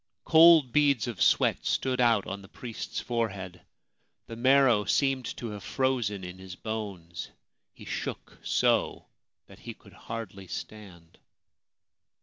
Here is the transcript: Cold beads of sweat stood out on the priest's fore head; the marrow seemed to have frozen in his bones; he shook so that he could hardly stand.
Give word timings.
Cold 0.25 0.71
beads 0.73 1.05
of 1.05 1.21
sweat 1.21 1.63
stood 1.63 2.01
out 2.01 2.25
on 2.25 2.41
the 2.41 2.47
priest's 2.47 2.99
fore 2.99 3.29
head; 3.29 3.61
the 4.25 4.35
marrow 4.35 4.83
seemed 4.83 5.25
to 5.37 5.51
have 5.51 5.63
frozen 5.63 6.23
in 6.23 6.39
his 6.39 6.55
bones; 6.55 7.29
he 7.71 7.85
shook 7.85 8.39
so 8.43 9.05
that 9.45 9.59
he 9.59 9.75
could 9.75 9.93
hardly 9.93 10.47
stand. 10.47 11.19